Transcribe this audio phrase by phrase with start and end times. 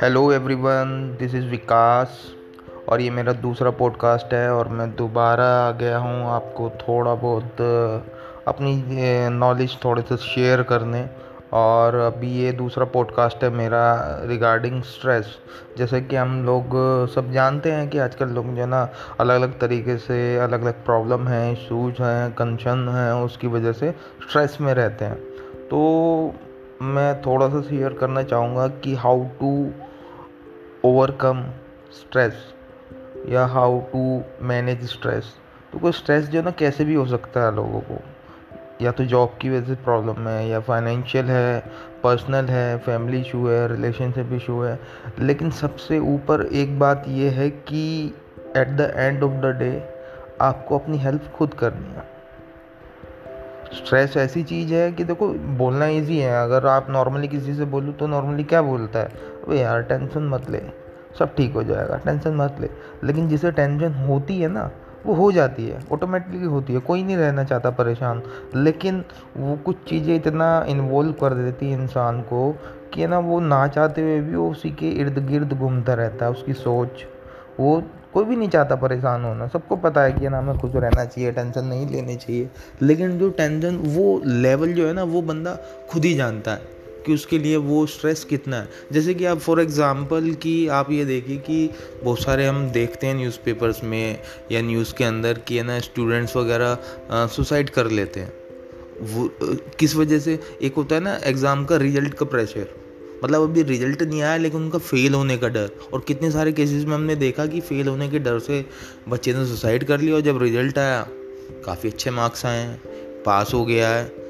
[0.00, 2.08] Hello everyone this is Vikas
[2.88, 7.52] और ये मेरा दूसरा पॉडकास्ट है और मैं दोबारा आ गया हूँ आपको थोड़ा बहुत
[8.48, 8.84] अपनी
[9.28, 11.10] नॉलेज थोड़े से शेयर करने।
[11.54, 13.82] और अभी ये दूसरा पॉडकास्ट है मेरा
[14.22, 15.26] रिगार्डिंग स्ट्रेस
[15.78, 16.70] जैसे कि हम लोग
[17.14, 18.88] सब जानते हैं कि आजकल लोग जो है ना
[19.20, 23.90] अलग अलग तरीके से अलग अलग प्रॉब्लम हैं इशूज हैं कंशन हैं, उसकी वजह से
[24.28, 25.16] स्ट्रेस में रहते हैं।
[25.68, 26.34] तो
[26.82, 29.70] मैं थोड़ा सा शेयर करना चाहूँगा कि हाउ टू
[30.84, 31.44] ओवरकम
[31.92, 32.34] स्ट्रेस
[33.28, 35.32] या हाउ टू मैनेज स्ट्रेस
[35.72, 38.00] तो कोई स्ट्रेस जो है ना, कैसे भी हो सकता है लोगों को।
[38.82, 41.60] या तो जॉब की वजह से प्रॉब्लम है, या फाइनेंशियल है
[42.02, 44.78] पर्सनल है फैमिली इशू है रिलेशनशिप इशू है।
[45.18, 48.14] लेकिन सबसे ऊपर एक बात यह है कि
[48.56, 49.88] at the end of the day
[50.40, 52.14] आपको अपनी हेल्प खुद करनी है।
[53.74, 57.92] स्ट्रेस ऐसी चीज़ है कि देखो, बोलना इजी है। अगर आप नॉर्मली किसी से बोलो
[57.92, 59.08] तो नॉर्मली क्या बोलता है?
[59.46, 60.62] अबे यार टेंशन मत ले।
[61.18, 62.68] सब ठीक हो जाएगा टेंशन मत ले।
[63.04, 64.70] लेकिन जिसे टेंशन होती है ना
[65.06, 68.22] वो हो जाती है ऑटोमेटिकली होती है, कोई नहीं रहना चाहता परेशान।
[68.56, 69.04] लेकिन
[69.36, 72.52] वो कुछ चीज़ें इतना इन्वॉल्व कर देती है इंसान को
[72.94, 76.30] कि ना, वो ना चाहते हुए भी वो उसी के इर्द गिर्द घूमता रहता है,
[76.30, 76.88] उसकी सोच।
[77.60, 77.82] वो
[78.14, 81.32] कोई भी नहीं चाहता परेशान होना। सबको पता है कि ना, हमें खुश रहना चाहिए
[81.32, 82.50] टेंशन नहीं लेनी चाहिए।
[82.82, 85.58] लेकिन जो टेंशन वो लेवल जो है ना, वो बंदा
[85.90, 89.60] खुद ही जानता है। कि उसके लिए वो स्ट्रेस कितना है। जैसे कि आप फॉर
[89.60, 91.70] एग्ज़ाम्पल कि आप ये देखिए कि
[92.04, 94.18] बहुत सारे हम देखते हैं न्यूज़पेपर्स में
[94.52, 98.32] या न्यूज़ के अंदर कि, है ना स्टूडेंट्स वगैरह सुसाइड कर लेते हैं।
[99.02, 99.28] वो
[99.78, 100.38] किस वजह से?
[100.62, 102.74] एक होता है ना एग्ज़ाम का रिज़ल्ट का प्रेशर
[103.24, 106.84] मतलब अभी रिज़ल्ट नहीं आया, लेकिन उनका फेल होने का डर। और कितने सारे केसेस
[106.84, 108.64] में हमने देखा कि फेल होने के डर से
[109.08, 111.00] बच्चे ने सुसाइड कर लिया और जब रिज़ल्ट आया,
[111.64, 114.23] काफ़ी अच्छे मार्क्स आए हैं पास हो गया है।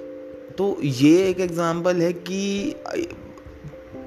[0.58, 2.42] तो ये एक एग्ज़ाम्पल है कि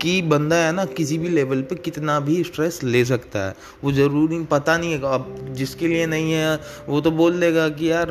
[0.01, 3.91] कि बंदा है ना, किसी भी लेवल पे कितना भी स्ट्रेस ले सकता है। वो
[3.91, 8.07] ज़रूरी पता नहीं है, अब जिसके लिए नहीं है, वो तो बोल देगा कि यार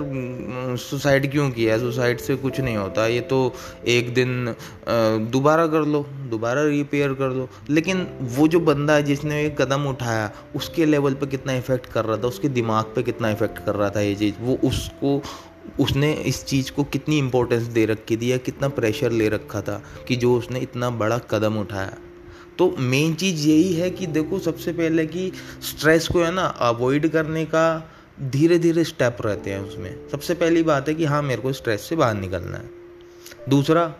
[0.80, 3.52] सुसाइड क्यों किया सुसाइड से कुछ नहीं होता। ये तो
[3.86, 4.54] एक दिन
[5.30, 8.06] दोबारा कर लो, दोबारा रिपेयर कर लो। लेकिन
[8.36, 12.16] वो जो बंदा है, जिसने एक कदम उठाया, उसके लेवल पे कितना इफ़ेक्ट कर रहा
[12.16, 12.28] था?
[12.28, 14.34] उसके दिमाग पे कितना इफ़ेक्ट कर रहा था ये चीज़?
[14.40, 15.20] वो उसको
[15.80, 19.82] उसने इस चीज़ को कितनी इम्पोर्टेंस दे रखी थी या कितना प्रेशर ले रखा था
[20.08, 21.96] कि जो उसने इतना बड़ा कदम उठाया।
[22.58, 25.32] तो मेन चीज़ यही है कि देखो सबसे पहले कि
[25.62, 27.90] स्ट्रेस को है ना अवॉइड करने का
[28.22, 31.80] धीरे धीरे स्टेप रहते हैं उसमें। सबसे पहली बात है कि हाँ मेरे को स्ट्रेस
[31.80, 32.70] से बाहर निकलना है।
[33.48, 33.94] दूसरा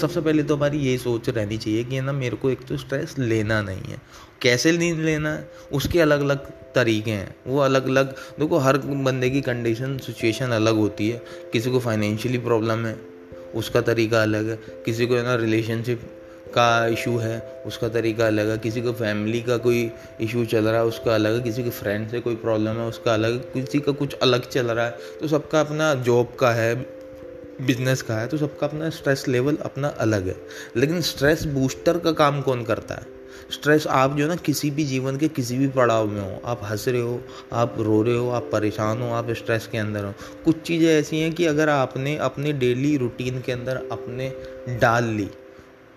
[0.00, 3.14] सबसे पहले तो हमारी ये सोच रहनी चाहिए कि ना, मेरे को एक तो स्ट्रेस
[3.18, 3.98] लेना नहीं है।
[4.42, 5.34] कैसे नहीं लेना?
[5.34, 6.38] है उसके अलग अलग
[6.74, 11.70] तरीके हैं। वो अलग अलग देखो, हर बंदे की कंडीशन सिचुएशन अलग होती है। किसी
[11.70, 13.00] को फाइनेंशियली प्रॉब्लम है,
[13.54, 16.02] उसका तरीका अलग है। किसी को, है ना रिलेशनशिप
[16.54, 20.80] का इशू है, उसका तरीका अलग है। किसी को फैमिली का कोई इशू चल रहा
[20.80, 23.80] है, उसका अलग है। किसी के फ्रेंड से कोई प्रॉब्लम है, उसका अलग है। किसी
[23.80, 26.93] का कुछ अलग चल रहा है। तो सबका अपना जॉब का है।
[27.62, 30.36] बिज़नेस का है तो सबका अपना स्ट्रेस लेवल अपना अलग है।
[30.76, 33.12] लेकिन स्ट्रेस बूस्टर का काम कौन करता है?
[33.52, 36.88] स्ट्रेस आप जो ना, किसी भी जीवन के किसी भी पड़ाव में हो, आप हंस
[36.88, 37.20] रहे हो,
[37.52, 40.12] आप रो रहे हो, आप परेशान हो, आप स्ट्रेस के अंदर हो,
[40.44, 44.32] कुछ चीज़ें ऐसी हैं कि अगर आपने अपने डेली रूटीन के अंदर अपने
[44.80, 45.30] डाल ली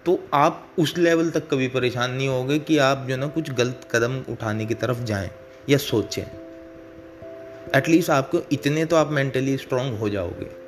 [0.06, 3.88] तो आप उस लेवल तक कभी परेशान नहीं होगे कि आप जो ना, कुछ गलत
[3.92, 5.30] कदम उठाने की तरफ़ जाएँ
[5.70, 6.24] या सोचें।
[7.76, 10.67] एटलीस्ट आपको इतने तो आप मेंटली स्ट्रांग हो जाओगे।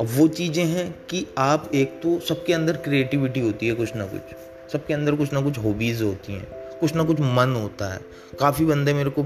[0.00, 4.06] अब वो चीज़ें हैं कि आप एक तो सबके अंदर क्रिएटिविटी होती है कुछ ना
[4.06, 6.46] कुछ। सबके अंदर कुछ ना कुछ हॉबीज़ होती हैं,
[6.80, 8.00] कुछ ना कुछ मन होता है।
[8.40, 9.22] काफ़ी बंदे मेरे को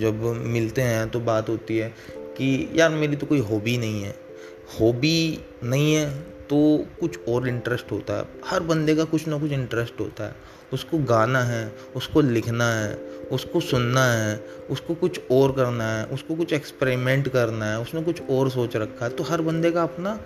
[0.00, 4.14] जब मिलते हैं तो बात होती है कि, यार, मेरी तो कोई हॉबी नहीं है।
[4.80, 6.10] हॉबी नहीं है
[6.44, 10.34] तो कुछ और इंटरेस्ट होता है। हर बंदे का कुछ ना कुछ इंटरेस्ट होता है।
[10.72, 12.94] उसको गाना है, उसको लिखना है
[13.34, 14.36] उसको सुनना है,
[14.70, 19.04] उसको कुछ और करना है, उसको कुछ एक्सपेरिमेंट करना है, उसने कुछ और सोच रखा
[19.04, 20.18] है तो हर बंदे का अपना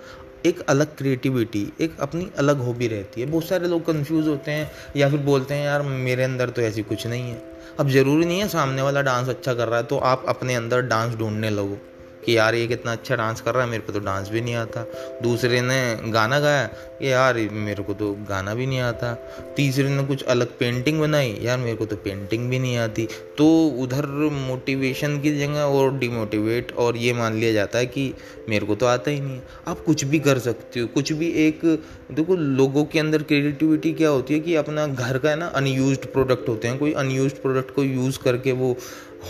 [0.47, 4.71] एक अलग क्रिएटिविटी एक अपनी अलग हॉबी रहती है। बहुत सारे लोग कंफ्यूज होते हैं
[4.97, 7.43] या फिर बोलते हैं, यार, मेरे अंदर तो ऐसी कुछ नहीं है।
[7.81, 10.83] अब ज़रूरी नहीं है सामने वाला डांस अच्छा कर रहा है तो आप अपने अंदर
[10.85, 11.79] डांस ढूँढने लगो।
[12.29, 14.55] कि यार ये कितना अच्छा डांस कर रहा है, मेरे को तो डांस भी नहीं
[14.55, 14.83] आता।
[15.23, 16.67] दूसरे ने गाना गाया
[16.99, 19.13] कि यार मेरे को तो गाना भी नहीं आता।
[19.57, 23.07] तीसरे ने कुछ अलग पेंटिंग बनाई, यार मेरे को तो पेंटिंग भी नहीं आती।
[23.39, 23.47] तो
[23.79, 28.13] उधर मोटिवेशन की जगह और डिमोटिवेट और ये मान लिया जाता है कि
[28.49, 31.65] मेरे को तो आता ही नहीं। आप कुछ भी कर सकते हो, कुछ भी एक,
[32.13, 36.07] देखो लोगों के अंदर क्रिएटिविटी क्या होती है कि अपना घर का है ना अनयूज
[36.07, 38.77] प्रोडक्ट होते हैं। कोई अनयूज प्रोडक्ट को यूज़ करके वो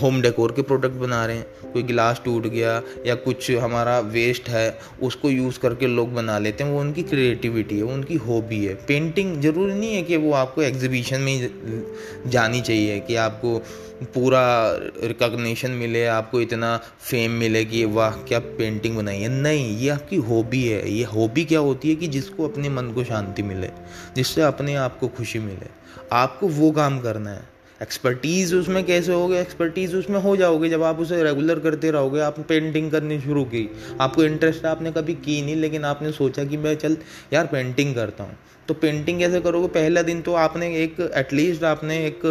[0.01, 4.49] होम डेकोर के प्रोडक्ट बना रहे हैं। कोई गिलास टूट गया या कुछ हमारा वेस्ट
[4.49, 8.65] है, उसको यूज़ करके लोग बना लेते हैं। वो उनकी क्रिएटिविटी है, वो उनकी हॉबी
[8.65, 11.95] है। पेंटिंग ज़रूरी नहीं है कि वो आपको एग्जीबिशन में
[12.27, 13.57] जानी चाहिए कि आपको
[14.03, 14.71] पूरा
[15.03, 20.15] रिकॉग्निशन मिले, आपको इतना फेम मिले कि वाह, क्या पेंटिंग बनाई है। नहीं, ये आपकी
[20.15, 23.69] हॉबी है। ये हॉबी क्या होती है कि जिसको अपने मन को शांति मिले,
[24.15, 25.67] जिससे अपने आप को खुशी मिले।
[26.11, 29.39] आपको वो काम करना है। एक्सपर्टीज़ उसमें कैसे होगे?
[29.41, 33.69] एक्सपर्टीज़ उसमें हो जाओगे जब आप उसे रेगुलर करते रहोगे आपने पेंटिंग करनी शुरू की।
[34.01, 36.97] आपको इंटरेस्ट आपने कभी की नहीं, लेकिन आपने सोचा कि मैं चल
[37.33, 38.37] यार पेंटिंग करता हूँ।
[38.67, 39.67] तो पेंटिंग कैसे करोगे?
[39.67, 42.21] पहला दिन तो आपने एक एटलीस्ट आपने एक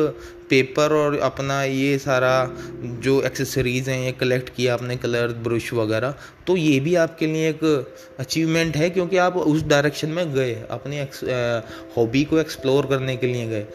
[0.50, 2.32] पेपर और अपना ये सारा
[3.02, 6.14] जो एक्सेसरीज़ हैं, ये कलेक्ट किया आपने कलर ब्रश वगैरह।
[6.46, 7.64] तो ये भी आपके लिए एक
[8.18, 11.00] अचीवमेंट है, क्योंकि आप उस डायरेक्शन में गए, अपनी
[11.96, 13.66] हॉबी को एक्सप्लोर करने के लिए गए।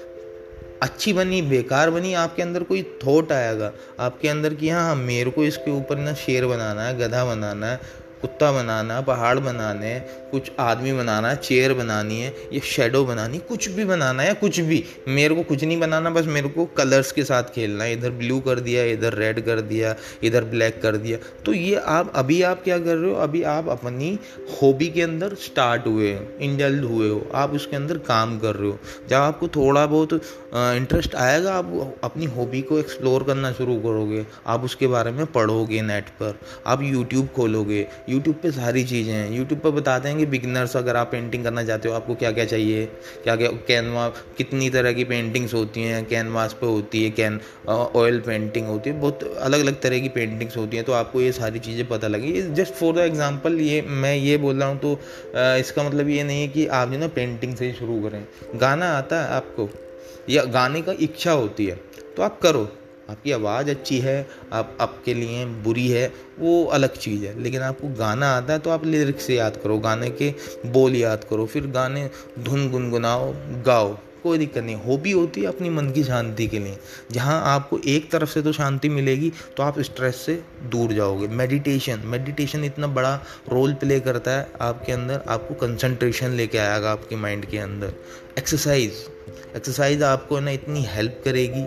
[0.83, 5.43] अच्छी बनी, बेकार बनी, आपके अंदर कोई थॉट आएगा। आपके अंदर कि हाँ मेरे को
[5.43, 7.79] इसके ऊपर ना शेर बनाना है, गधा बनाना है
[8.23, 9.93] कुत्ता बनाना, पहाड़ बनाने,
[10.31, 14.83] कुछ आदमी बनाना, चेयर बनानी है, या शेडो बनानी, कुछ भी बनाना है कुछ भी।
[15.07, 18.39] मेरे को कुछ नहीं बनाना, बस मेरे को कलर्स के साथ खेलना है। इधर ब्लू
[18.39, 22.63] कर दिया, इधर रेड कर दिया, इधर ब्लैक कर दिया। तो ये आप, अभी आप
[22.63, 23.17] क्या कर रहे हो?
[23.17, 24.17] अभी आप अपनी
[24.53, 28.69] हॉबी के अंदर स्टार्ट हुए हो इंडल्ड हुए हो। आप उसके अंदर काम कर रहे
[28.69, 28.79] हो।
[29.09, 30.13] जब आपको थोड़ा बहुत
[30.55, 35.81] इंटरेस्ट आएगा, आप अपनी हॉबी को एक्सप्लोर करना शुरू करोगे। आप उसके बारे में पढ़ोगे
[35.81, 40.25] नेट पर। आप यूट्यूब खोलोगे। यूट्यूब पे सारी चीज़ें हैं। यूट्यूब पर बताते हैं कि
[40.27, 42.85] बिगनर्स अगर आप पेंटिंग करना चाहते हो, आपको क्या क्या चाहिए?
[43.23, 44.07] क्या क्या कैनवा
[44.37, 46.03] कितनी तरह की पेंटिंग्स होती हैं?
[46.05, 47.39] कैनवास पे होती है कैन
[47.69, 51.31] ऑयल पेंटिंग होती है। बहुत अलग अलग तरह की पेंटिंग्स होती हैं तो आपको ये
[51.33, 54.99] सारी चीज़ें पता लगी। जस्ट फॉर द एग्ज़ाम्पल ये, मैं ये बोल रहा हूँ तो
[55.59, 58.23] इसका मतलब ये नहीं है कि आप जो ना पेंटिंग से ही शुरू करें।
[58.59, 59.69] गाना आता है आपको,
[60.29, 61.79] या गाने का इच्छा होती है
[62.15, 62.67] तो आप करो।
[63.13, 66.07] आपकी आवाज़ अच्छी है, आप, आपके लिए बुरी है,
[66.39, 69.77] वो अलग चीज़ है। लेकिन आपको गाना आता है तो आप लिरिक्स से याद करो,
[69.79, 70.33] गाने के
[70.67, 73.31] बोल याद करो, फिर गाने धुन गुनगुनाओ,
[73.65, 76.77] गाओ, कोई दिक्कत नहीं। हॉबी होती है अपनी मन की शांति के लिए।
[77.11, 82.01] जहाँ आपको एक तरफ़ से तो शांति मिलेगी तो आप स्ट्रेस से दूर जाओगे। मेडिटेशन
[82.05, 83.15] मेडिटेशन इतना बड़ा
[83.51, 87.93] रोल प्ले करता है आपके अंदर, आपको कंसंट्रेशन लेके आएगा आपके माइंड के अंदर।
[88.37, 89.05] एक्सरसाइज
[89.55, 91.63] एक्सरसाइज आपको ना इतनी हेल्प करेगी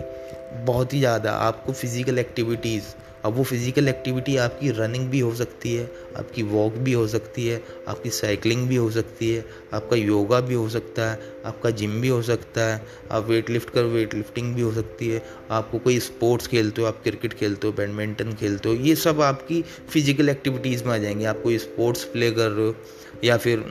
[0.65, 2.95] बहुत ही ज़्यादा। आपको फ़िज़िकल एक्टिविटीज़
[3.25, 5.85] अब वो फ़िज़िकल एक्टिविटी आपकी रनिंग भी हो सकती है,
[6.17, 10.53] आपकी वॉक भी हो सकती है, आपकी साइकिलिंग भी हो सकती है, आपका योगा भी
[10.53, 12.81] हो सकता है, आपका जिम भी हो सकता है,
[13.11, 15.21] आप वेट लिफ्ट कर वेट लिफ्टिंग भी हो सकती है,
[15.51, 19.61] आपको कोई स्पोर्ट्स खेलते हो, आप क्रिकेट खेलते हो बैडमिंटन खेलते हो, ये सब आपकी
[19.89, 22.75] फ़िज़िकल एक्टिविटीज़ में आ जाएँगे। आप कोई स्पोर्ट्स प्ले कर रहे हो
[23.23, 23.63] या फिर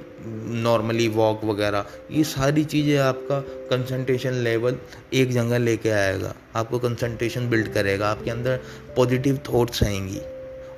[0.62, 3.40] नॉर्मली वॉक वगैरह, ये सारी चीज़ें आपका
[3.70, 4.76] कंसंट्रेशन लेवल
[5.14, 8.60] एक जगह लेके आएगा। आपको कंसंट्रेशन बिल्ड करेगा। आपके अंदर
[8.96, 10.20] पॉजिटिव थॉट्स आएँगी।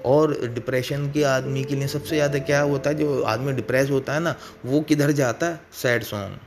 [0.06, 4.14] और डिप्रेशन के आदमी के लिए सबसे ज़्यादा क्या होता है, जो आदमी डिप्रेस होता
[4.14, 4.34] है ना,
[4.66, 5.60] वो किधर जाता है?
[5.72, 6.38] सैड सॉन्ग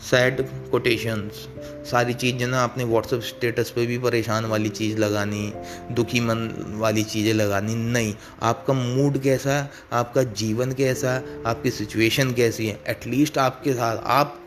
[0.00, 1.46] सैड कोटेशंस
[1.90, 5.52] सारी चीज़ ना अपने व्हाट्सअप स्टेटस पे भी परेशान वाली चीज़ लगानी,
[5.92, 6.48] दुखी मन
[6.78, 12.66] वाली चीज़ें लगानी नहीं। आपका मूड कैसा है आपका जीवन कैसा है आपकी सिचुएशन कैसी
[12.66, 12.78] है?
[12.88, 14.40] एटलीस्ट आपके साथ, आप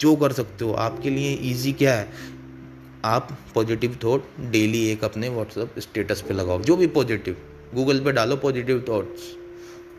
[0.00, 2.08] जो कर सकते हो, आपके लिए इजी क्या है?
[3.04, 7.36] आप पॉजिटिव थॉट डेली एक अपने व्हाट्सअप स्टेटस पे लगाओ, जो भी पॉजिटिव
[7.74, 9.34] गूगल पे डालो पॉजिटिव थॉट्स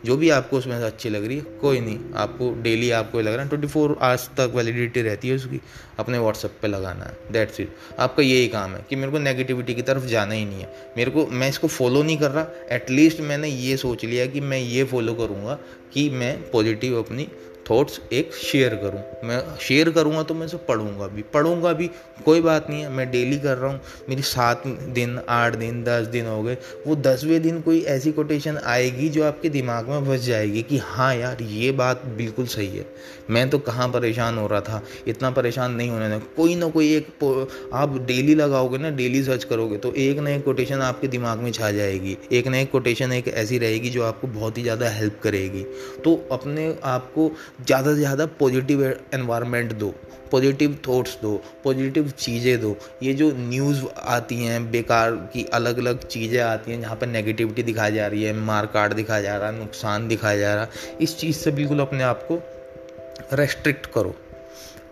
[0.04, 3.32] जो भी आपको उसमें से अच्छी लग रही है, कोई नहीं, आपको डेली आपको लग
[3.32, 5.60] रहा है ट्वेंटी फोर आवर्स तक वैलिडिटी रहती है उसकी,
[5.98, 9.74] अपने व्हाट्सअप पे लगाना है दैट्स इट आपका यही काम है कि मेरे को नेगेटिविटी
[9.74, 13.20] की तरफ़ जाना ही नहीं है। मेरे को, मैं इसको फॉलो नहीं कर रहा एटलीस्ट
[13.20, 15.58] मैंने ये सोच लिया कि मैं ये फॉलो करूँगा
[15.94, 17.28] कि मैं पॉजिटिव अपनी
[17.70, 21.90] थॉट्स एक शेयर करूँ। मैं शेयर करूँगा तो मैं इसे पढ़ूँगा भी। पढ़ूँगा भी,
[22.24, 26.06] कोई बात नहीं है। मैं डेली कर रहा हूँ। मेरी सात दिन, आठ दिन, दस
[26.06, 30.20] दिन हो गए। वो दसवें दिन कोई ऐसी कोटेशन आएगी जो आपके दिमाग में बस
[30.20, 32.86] जाएगी कि हाँ यार, ये बात बिल्कुल सही है।
[33.30, 34.82] मैं तो कहाँ परेशान हो रहा था?
[35.06, 39.44] इतना परेशान नहीं होने दें कोई ना कोई एक आप डेली लगाओगे ना डेली सर्च
[39.44, 43.12] करोगे तो एक ना एक कोटेशन आपके दिमाग में छा जाएगी। एक ना एक कोटेशन
[43.12, 45.62] एक ऐसी रहेगी जो आपको बहुत ही ज़्यादा हेल्प करेगी।
[46.04, 47.30] तो अपने आप को
[47.66, 49.94] ज़्यादा से ज़्यादा पॉजिटिव एनवायरनमेंट दो
[50.32, 51.32] पॉजिटिव थॉट्स दो
[51.64, 56.80] पॉजिटिव चीज़ें दो। ये जो न्यूज़ आती हैं, बेकार की अलग अलग चीज़ें आती हैं,
[56.80, 60.38] जहाँ पर नेगेटिविटी दिखाई जा रही है, मार काट दिखाया जा रहा है नुकसान दिखाया
[60.38, 62.42] जा रहा है इस चीज़ से बिल्कुल अपने आप को
[63.32, 64.14] रेस्ट्रिक्ट करो।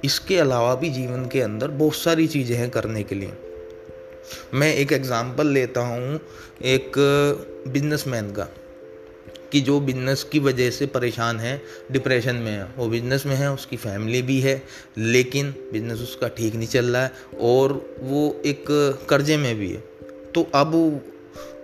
[0.04, 3.32] इसके अलावा भी जीवन के अंदर बहुत सारी चीज़ें हैं करने के लिए।
[4.54, 6.20] मैं एक एग्ज़ाम्पल लेता हूँ,
[6.62, 6.92] एक
[7.68, 8.48] बिजनेसमैन का।
[9.52, 11.62] कि जो बिज़नेस की वजह से परेशान है
[11.92, 14.62] डिप्रेशन में है, वो बिज़नेस में है, उसकी फैमिली भी है,
[14.98, 18.64] लेकिन बिज़नेस उसका ठीक नहीं चल रहा है और वो एक
[19.10, 19.84] कर्जे में भी है।
[20.34, 21.00] तो अब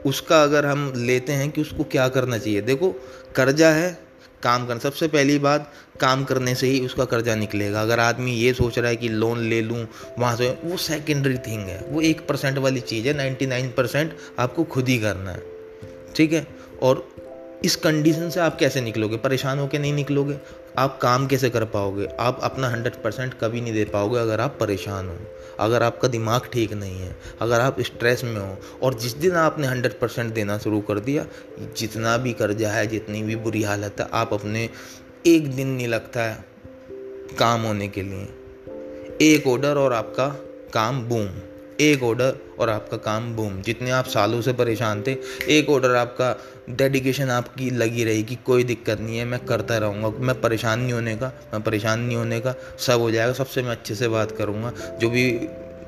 [0.07, 2.61] उसका अगर हम लेते हैं कि उसको क्या करना चाहिए?
[2.61, 2.91] देखो,
[3.37, 3.99] कर्जा है,
[4.43, 8.53] काम करना, सबसे पहली बात, काम करने से ही उसका कर्जा निकलेगा। अगर आदमी ये
[8.53, 9.87] सोच रहा है कि लोन ले लूँ,
[10.19, 14.17] वहाँ से, वो सेकेंडरी थिंग है। वो एक परसेंट वाली चीज़ है नाइन्टी नाइन परसेंट
[14.39, 15.43] आपको खुद ही करना है।
[16.17, 16.47] ठीक है?
[16.83, 17.09] और
[17.65, 19.17] इस कंडीशन से आप कैसे निकलोगे?
[19.17, 20.39] परेशान होकर नहीं निकलोगे?
[20.79, 22.09] आप काम कैसे कर पाओगे?
[22.21, 25.17] आप अपना हंड्रेड परसेंट कभी नहीं दे पाओगे अगर आप परेशान हो।
[25.61, 29.67] अगर आपका दिमाग ठीक नहीं है, अगर आप स्ट्रेस में हो, और जिस दिन आपने
[29.67, 31.27] हंड्रेड परसेंट देना शुरू कर दिया,
[31.77, 34.71] जितना भी कर्जा है, जितनी भी बुरी हालत है, आप अपने
[35.27, 36.45] एक दिन नहीं लगता है
[37.39, 38.29] काम होने के लिए।
[39.21, 40.29] एक ऑर्डर और आपका
[40.73, 41.29] काम बूम
[41.81, 45.17] एक ऑर्डर और आपका काम बूम जितने आप सालों से परेशान थे,
[45.49, 46.37] एक ऑर्डर आपका
[46.71, 50.09] डेडिकेशन आपकी लगी रही कि कोई दिक्कत नहीं है, मैं करता रहूँगा.
[50.09, 53.33] मैं परेशान नहीं होने का, मैं परेशान नहीं होने का, सब हो जाएगा.
[53.33, 54.73] सबसे मैं अच्छे से बात करूँगा.
[55.01, 55.33] जो भी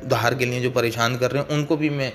[0.04, 2.12] बाहर के लिए जो परेशान कर रहे हैं, उनको भी मैं,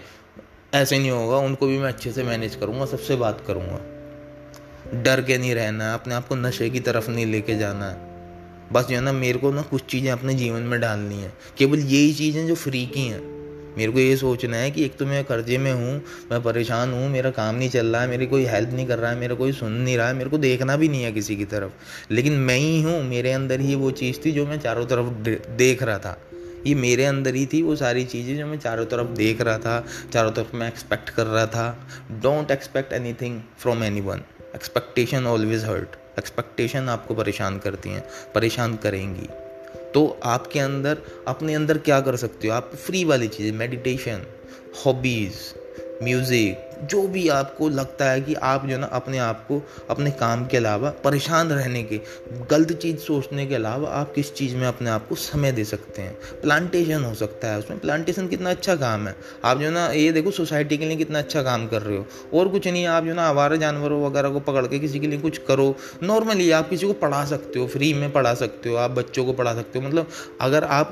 [0.73, 3.79] ऐसे नहीं होगा, उनको भी मैं अच्छे से मैनेज करूँगा, सबसे बात करूँगा.
[5.03, 8.11] डर के नहीं रहना है, अपने आप को नशे की तरफ़ नहीं लेके जाना है.
[8.73, 11.33] बस जो है ना, मेरे को ना कुछ चीज़ें अपने जीवन में डालनी है.
[11.57, 13.40] केवल यही चीज़ें जो फ्री की हैं.
[13.77, 16.01] मेरे को ये सोचना है कि एक तो मैं कर्जे में हूँ,
[16.31, 19.11] मैं परेशान हूँ, मेरा काम नहीं चल रहा है मेरी कोई हेल्प नहीं कर रहा
[19.11, 21.45] है मेरा कोई सुन नहीं रहा है मेरे को देखना भी नहीं है किसी की
[21.45, 25.29] तरफ़। लेकिन मैं ही हूँ, मेरे अंदर ही वो चीज़ थी जो मैं चारों तरफ़
[25.57, 26.17] देख रहा था।
[26.67, 29.83] ये मेरे अंदर ही थी वो सारी चीज़ें जो मैं चारों तरफ़ देख रहा था,
[30.13, 34.21] चारों तरफ़ मैं एक्सपेक्ट कर रहा था। Don't expect anything from anyone
[34.55, 38.03] expectation always hurt expectation आपको परेशान करती हैं,
[38.35, 39.27] परेशान करेंगी।
[39.93, 42.53] तो आपके अंदर, अपने अंदर क्या कर सकते हो?
[42.53, 44.25] आप फ्री वाली चीज़ें मेडिटेशन
[44.85, 45.33] हॉबीज़
[46.03, 50.45] म्यूज़िक जो भी आपको लगता है कि आप जो ना अपने आप को, अपने काम
[50.45, 51.99] के अलावा परेशान रहने के,
[52.51, 56.01] गलत चीज़ सोचने के अलावा आप किस चीज़ में अपने आप को समय दे सकते
[56.01, 56.13] हैं?
[56.41, 60.31] प्लांटेशन हो सकता है उसमें। प्लांटेशन कितना अच्छा काम है। आप जो ना, ये देखो
[60.31, 63.27] सोसाइटी के लिए कितना अच्छा काम कर रहे हो। और कुछ नहीं, आप जो ना
[63.27, 66.93] आवारा जानवरों वगैरह को पकड़ के किसी के लिए कुछ करो। नॉर्मली आप किसी को
[66.93, 70.09] पढ़ा सकते हो फ्री में पढ़ा सकते हो, आप बच्चों को पढ़ा सकते हो। मतलब
[70.41, 70.89] अगर आप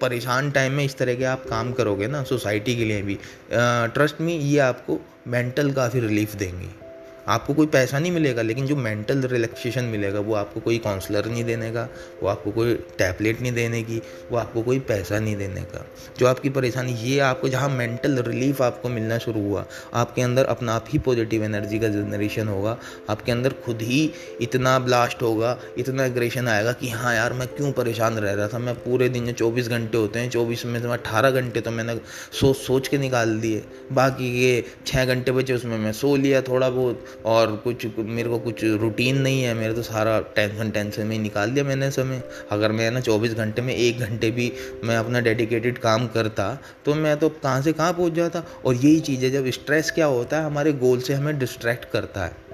[0.00, 3.18] परेशान टाइम में इस तरह के आप काम करोगे ना सोसाइटी के लिए भी
[3.52, 6.68] ट्रस्ट में ये आपको मेंटल काफ़ी रिलीफ देंगी।
[7.28, 11.44] आपको कोई पैसा नहीं मिलेगा, लेकिन जो मेंटल रिलैक्सेशन मिलेगा, वो आपको कोई काउंसलर नहीं
[11.44, 11.88] देने का
[12.22, 15.84] वो आपको कोई टैबलेट नहीं देने की वो आपको कोई पैसा नहीं देने का
[16.18, 20.74] जो आपकी परेशानी, ये आपको, जहाँ मेंटल रिलीफ आपको मिलना शुरू हुआ, आपके अंदर अपना
[20.74, 22.76] आप ही पॉजिटिव एनर्जी का जनरेशन होगा,
[23.10, 24.00] आपके अंदर खुद ही
[24.40, 28.58] इतना ब्लास्ट होगा, इतना एग्रेशन आएगा कि हाँ यार, मैं क्यों परेशान रह रहा था?
[28.58, 31.96] मैं पूरे दिन में चौबीस घंटे होते हैं, चौबीस में से अठारह घंटे तो मैंने
[32.40, 36.70] सोच सोच के निकाल दिए। बाकी ये छः घंटे बचे उसमें मैं सो लिया थोड़ा
[36.70, 41.16] बहुत और कुछ, मेरे को कुछ रूटीन नहीं है, मेरे तो सारा टेंशन टेंशन में
[41.16, 44.52] ही निकाल दिया मैंने समय। अगर मैं ना चौबीस घंटे में एक घंटे भी
[44.84, 46.52] मैं अपना डेडिकेटेड काम करता
[46.84, 50.06] तो मैं तो कहाँ से कहाँ पहुँच जाता। और यही चीज़ है, जब स्ट्रेस क्या
[50.06, 52.47] होता है, हमारे गोल से हमें डिस्ट्रैक्ट करता है।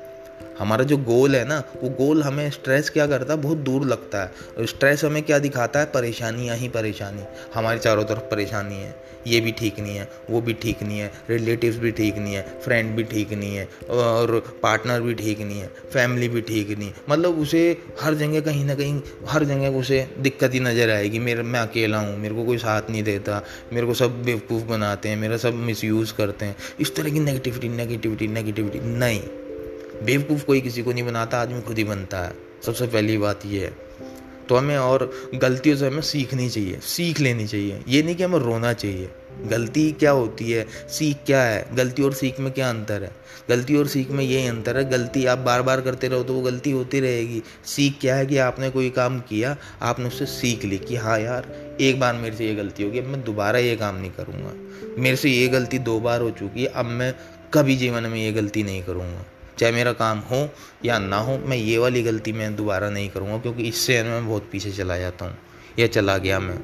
[0.58, 3.40] हमारा जो गोल है ना, वो गोल हमें स्ट्रेस क्या करता है?
[3.40, 5.86] बहुत दूर लगता है। स्ट्रेस हमें क्या दिखाता है?
[5.86, 7.22] परेशानियाँ ही परेशानी।
[7.54, 11.10] हमारे चारों तरफ़ परेशानी है। ये भी ठीक नहीं है, वो भी ठीक नहीं है
[11.30, 15.60] रिलेटिव्स भी ठीक नहीं है फ्रेंड भी ठीक नहीं है, और पार्टनर भी ठीक नहीं
[15.60, 17.62] है फैमिली भी ठीक नहीं। है मतलब उसे
[18.00, 21.98] हर जगह कहीं ना कहीं, हर जगह उसे दिक्कत ही नज़र आएगी। मेरे, मैं अकेला
[21.98, 23.42] हूँ, मेरे को कोई साथ नहीं देता,
[23.72, 27.68] मेरे को सब बेवकूफ़ बनाते हैं, मेरा सब मिस करते हैं। इस तरह की नेगेटिविटी
[27.68, 29.22] नेगेटिविटी नेगेटिविटी नहीं।
[30.02, 32.34] बेवकूफ़ कोई किसी को नहीं बनाता, आदमी खुद ही बनता है।
[32.66, 33.84] सबसे पहली बात ये है।
[34.48, 38.38] तो हमें और गलतियों से हमें सीखनी चाहिए, सीख लेनी चाहिए। ये नहीं कि हमें
[38.38, 39.10] रोना चाहिए।
[39.46, 40.66] गलती क्या होती है?
[40.88, 41.76] सीख क्या है?
[41.76, 43.10] गलती और सीख में क्या अंतर है?
[43.48, 46.40] गलती और सीख में यही अंतर है, गलती आप बार बार करते रहो तो वो
[46.40, 50.78] गलती होती रहेगी। सीख क्या है कि आपने कोई काम किया, आपने उससे सीख ली
[50.78, 53.96] कि हाँ यार, एक बार मेरे से ये गलती होगी, अब मैं दोबारा ये काम
[53.96, 54.52] नहीं करूँगा।
[55.02, 57.14] मेरे से ये गलती दो बार हो चुकी है, अब मैं
[57.54, 59.24] कभी जीवन में ये गलती नहीं करूँगा।
[59.58, 60.48] चाहे मेरा काम हो
[60.84, 64.48] या ना हो, मैं ये वाली गलती मैं दोबारा नहीं करूँगा, क्योंकि इससे मैं बहुत
[64.52, 65.36] पीछे चला जाता हूँ,
[65.78, 66.58] या चला गया मैं।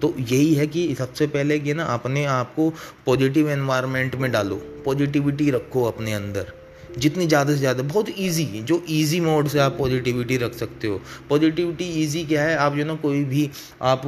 [0.00, 2.72] तो यही है कि सबसे पहले कि ना अपने आप को
[3.06, 6.52] पॉजिटिव एनवायरनमेंट में डालो पॉजिटिविटी रखो अपने अंदर।
[6.98, 11.00] जितनी ज़्यादा से ज़्यादा, बहुत इजी जो इजी मोड से आप पॉजिटिविटी रख सकते हो।
[11.28, 12.56] पॉजिटिविटी इजी क्या है?
[12.56, 13.50] आप जो ना कोई भी,
[13.82, 14.02] आप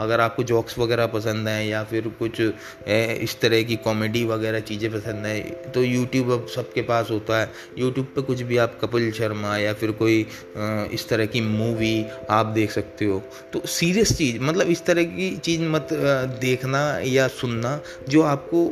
[0.00, 4.90] अगर आपको जॉक्स वगैरह पसंद हैं या फिर कुछ इस तरह की कॉमेडी वगैरह चीज़ें
[4.92, 9.10] पसंद हैं तो यूट्यूब अब सबके पास होता है। यूट्यूब पे कुछ भी आप कपिल
[9.12, 10.20] शर्मा या फिर कोई
[10.94, 15.36] इस तरह की मूवी आप देख सकते हो। तो सीरियस चीज़ मतलब इस तरह की
[15.38, 15.88] चीज़ मत
[16.40, 18.66] देखना या सुनना जो आपको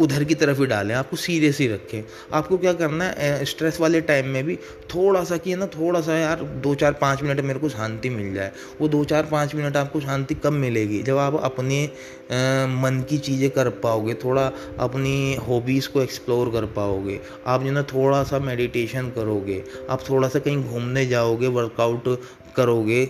[0.00, 2.02] उधर की तरफ़ ही डालें, आपको सीरियस ही रखें।
[2.32, 4.56] आपको क्या करना है स्ट्रेस वाले टाइम में भी
[4.94, 8.10] थोड़ा सा कि है ना, थोड़ा सा यार दो चार पाँच मिनट मेरे को शांति
[8.10, 11.02] मिल जाए। वो दो चार पाँच मिनट आपको शांति कब मिलेगी?
[11.02, 11.84] जब आप अपने
[12.72, 17.82] मन की चीज़ें कर पाओगे, थोड़ा अपनी हॉबीज़ को एक्सप्लोर कर पाओगे, आप जो ना
[17.84, 22.20] थोड़ा सा मेडिटेशन करोगे, आप थोड़ा सा कहीं घूमने जाओगे वर्कआउट
[22.56, 23.04] करोगे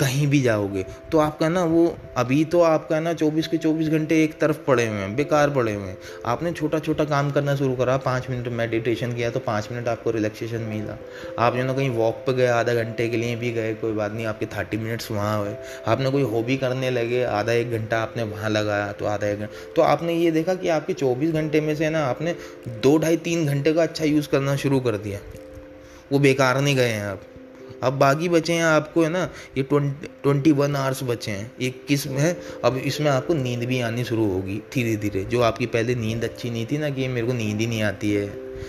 [0.00, 4.22] कहीं भी जाओगे तो आपका ना वो, अभी तो आपका ना चौबीस के चौबीस घंटे
[4.24, 5.96] एक तरफ़ पड़े हुए हैं, बेकार पड़े हुए हैं।
[6.26, 10.10] आपने छोटा छोटा काम करना शुरू करा, पाँच मिनट मेडिटेशन किया तो पाँच मिनट आपको
[10.10, 10.96] रिलैक्सेशन मिला।
[11.38, 14.12] आप जो ना कहीं वॉक पे गए, आधा घंटे के लिए भी गए, कोई बात
[14.12, 15.54] नहीं, आपके थर्टी मिनट्स वहाँ हुए।
[15.86, 19.72] आपने कोई हॉबी करने लगे, आधा एक घंटा आपने वहाँ लगाया तो आधा एक घंटा
[19.76, 22.34] तो आपने ये देखा कि आपके चौबीस घंटे में से ना आपने
[22.82, 25.20] दो ढाई तीन घंटे का अच्छा यूज़ करना शुरू कर दिया।
[26.12, 27.20] वो बेकार नहीं गए हैं आप।
[27.84, 29.28] अब बाकी बचे हैं आपको, है ना?
[29.58, 34.04] ये ट्वेंटी वन आवर्स बचे हैं। एक में है। अब इसमें आपको नींद भी आनी
[34.04, 37.32] शुरू होगी धीरे धीरे जो आपकी पहले नींद अच्छी नहीं थी ना कि मेरे को
[37.32, 38.26] नींद ही नहीं आती है।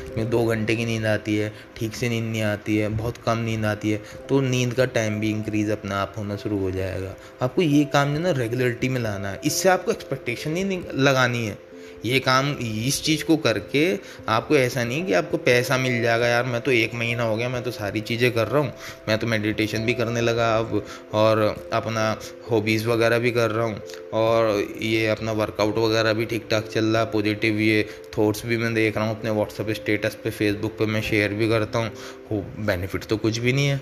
[0.07, 3.37] मेरे दो घंटे की नींद आती है, ठीक से नींद नहीं आती है, बहुत कम
[3.39, 7.15] नींद आती है तो नींद का टाइम भी इंक्रीज अपना आप होना शुरू हो जाएगा।
[7.41, 11.57] आपको ये काम जो ना रेगुलरिटी में लाना है। इससे आपको एक्सपेक्टेशन नहीं लगानी है।
[12.05, 13.83] ये काम इस चीज़ को करके
[14.29, 17.49] आपको ऐसा नहीं कि आपको पैसा मिल जाएगा, यार मैं तो एक महीना हो गया,
[17.49, 18.73] मैं तो सारी चीज़ें कर रहा हूँ।
[19.07, 20.83] मैं तो मेडिटेशन भी करने लगा अब,
[21.13, 21.39] और
[21.73, 22.05] अपना
[22.51, 23.79] हॉबीज़ वगैरह भी कर रहा हूँ,
[24.13, 28.57] और ये अपना वर्कआउट वगैरह भी ठीक ठाक चल रहा है पॉजिटिव ये थॉट्स भी
[28.57, 32.43] मैं देख रहा हूँ, अपने व्हाट्सअप स्टेटस पे फेसबुक पे मैं शेयर भी करता हूँ।
[32.65, 33.81] बेनिफिट तो कुछ भी नहीं है,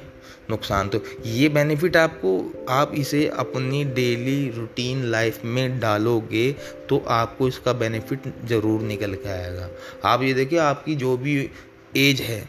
[0.49, 2.31] नुकसान तो ये बेनिफिट आपको,
[2.69, 6.51] आप इसे अपनी डेली रूटीन लाइफ में डालोगे
[6.89, 8.12] तो आपको इसका बेनिफिट
[8.45, 9.69] ज़रूर निकल के आएगा।
[10.05, 11.49] आप ये देखिए, आपकी जो भी
[11.97, 12.43] एज है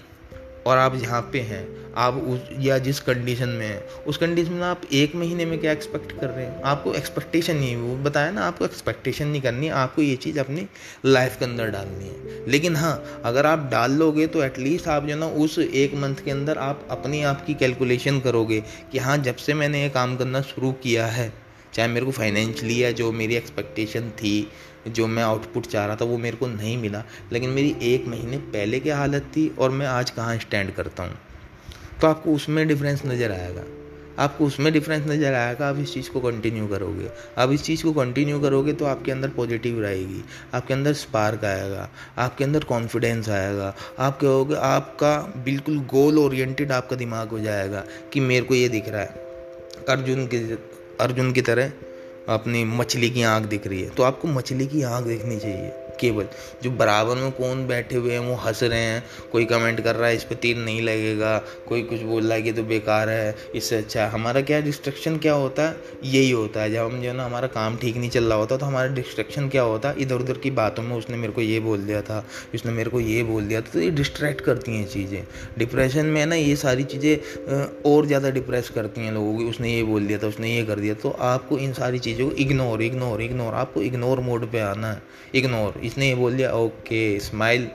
[0.66, 1.66] और आप यहाँ पे हैं,
[1.96, 5.72] आप उस या जिस कंडीशन में हैं, उस कंडीशन में आप एक महीने में क्या
[5.72, 6.62] एक्सपेक्ट कर रहे हैं?
[6.62, 10.66] आपको एक्सपेक्टेशन नहीं, वो बताया ना, आपको एक्सपेक्टेशन नहीं करनी, आपको ये चीज़ अपनी
[11.06, 15.16] लाइफ के अंदर डालनी है। लेकिन हाँ अगर आप डाल लोगे तो एटलीस्ट आप जो
[15.16, 19.36] ना, उस एक मंथ के अंदर आप अपनी आप की कैलकुलेशन करोगे कि हाँ जब
[19.36, 21.32] से मैंने ये काम करना शुरू किया है
[21.74, 24.48] चाहे मेरे को फाइनेंशली या जो मेरी एक्सपेक्टेशन थी,
[24.88, 28.38] जो मैं आउटपुट चाह रहा था, वो मेरे को नहीं मिला। लेकिन मेरी एक महीने
[28.52, 31.18] पहले क्या हालत थी और मैं आज कहाँ स्टैंड करता हूँ।
[32.00, 33.64] तो आपको उसमें डिफरेंस नज़र आएगा।
[34.18, 37.92] आपको उसमें डिफरेंस नज़र आएगा, आप इस चीज़ को कंटिन्यू करोगे। आप इस चीज़ को
[37.92, 40.22] कंटिन्यू करोगे तो आपके अंदर पॉजिटिव रहेगी,
[40.54, 46.96] आपके अंदर स्पार्क आएगा, आपके अंदर कॉन्फिडेंस आएगा, आप कहोगे, आपका बिल्कुल गोल ओरिएंटेड आपका
[46.96, 49.22] दिमाग हो जाएगा कि मेरे को ये दिख रहा है।
[49.88, 50.38] अर्जुन की
[51.00, 51.72] अर्जुन की तरह
[52.28, 56.26] अपनी मछली की आँख दिख रही है। तो आपको मछली की आँख देखनी चाहिए। केवल।
[56.62, 59.02] जो बराबर में कौन बैठे हुए हैं, वो हंस रहे हैं।
[59.32, 61.36] कोई कमेंट कर रहा है, इस पर तीर नहीं लगेगा।
[61.68, 65.32] कोई कुछ बोल रहा है कि तो बेकार है, इससे अच्छा हमारा क्या डिस्ट्रक्शन क्या
[65.34, 65.76] होता है?
[66.04, 68.56] यही होता है। जब हम जो है ना, हमारा काम ठीक नहीं चल रहा होता
[68.56, 69.88] तो हमारा डिस्ट्रक्शन क्या होता?
[69.88, 72.90] है इधर उधर की बातों में उसने मेरे को ये बोल दिया था, उसने मेरे
[72.90, 75.22] को ये बोल दिया था। तो ये डिस्ट्रैक्ट करती हैं चीज़ें।
[75.58, 79.82] डिप्रेशन में ना ये सारी चीज़ें और ज़्यादा डिप्रेस करती हैं लोगों की। उसने ये
[79.84, 83.22] बोल दिया था, उसने ये कर दिया। तो आपको इन सारी चीज़ों को इग्नोर इग्नोर
[83.22, 85.02] इग्नोर आपको इग्नोर मोड पर आना है।
[85.34, 87.68] इग्नोर इसने ये बोल दिया, okay smile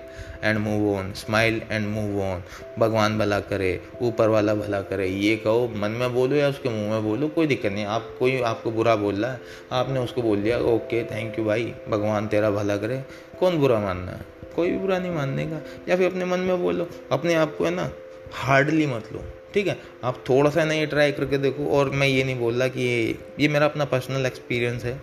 [0.43, 2.43] and move on smile and move on
[2.79, 6.91] भगवान भला करे, ऊपर वाला भला करे, ये कहो, मन में बोलो या उसके मुँह
[6.91, 9.39] में बोलो, कोई दिक्कत नहीं। आप कोई, आपको बुरा बोल रहा है,
[9.71, 13.03] आपने उसको बोल दिया, ओके थैंक यू भाई भगवान तेरा भला करे।
[13.39, 14.25] कौन बुरा मानना है?
[14.55, 17.65] कोई भी बुरा नहीं मानने का। या फिर अपने मन में बोलो, अपने आप को
[17.65, 17.89] है ना
[18.35, 19.77] हार्डली मत लो, ठीक है?
[20.03, 22.81] आप थोड़ा सा ना ये ट्राई करके देखो, और मैं ये नहीं बोल रहा कि
[22.81, 24.93] ये ये मेरा अपना पर्सनल एक्सपीरियंस है।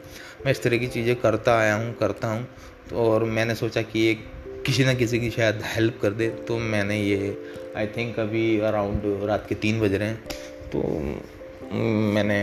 [0.44, 2.46] मैं इस तरह की चीज़ें करता आया हूँ, करता हूँ।
[2.90, 4.14] तो और मैंने सोचा कि ये
[4.66, 7.36] किसी ना किसी की शायद हेल्प कर दे तो मैंने ये
[7.76, 10.22] आई थिंक अभी अराउंड रात के तीन बज रहे हैं।
[10.66, 10.82] तो
[11.72, 12.36] मैंने,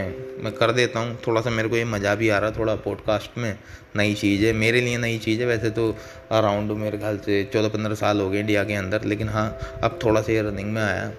[0.43, 3.37] मैं कर देता हूँ। थोड़ा सा मेरे को ये मज़ा भी आ रहा थोड़ा पॉडकास्ट
[3.37, 3.57] में
[3.95, 5.89] नई चीज़ है। मेरे लिए नई चीज़ है, वैसे तो
[6.31, 9.99] अराउंड मेरे ख्याल से चौदह पंद्रह साल हो गए इंडिया के अंदर, लेकिन हाँ अब
[10.05, 11.09] थोड़ा सा ये रनिंग में आया।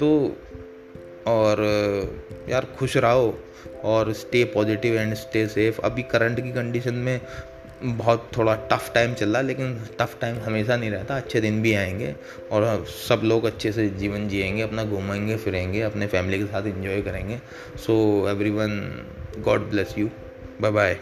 [0.00, 0.36] तो
[1.26, 1.62] और,
[2.48, 3.38] यार खुश रहो
[3.84, 7.20] और stay positive and stay safe अभी करंट की कंडीशन में
[7.82, 11.60] बहुत थोड़ा टफ़ टाइम चल रहा है लेकिन टफ़ टाइम हमेशा नहीं रहता। अच्छे दिन
[11.62, 12.14] भी आएँगे
[12.52, 17.00] और सब लोग अच्छे से जीवन जिएँगे, अपना घूमेंगे, फिरेंगे, अपने फैमिली के साथ इंजॉय
[17.02, 17.38] करेंगे।
[17.76, 18.80] So everyone
[19.38, 20.10] God bless you
[20.60, 20.98] bye bye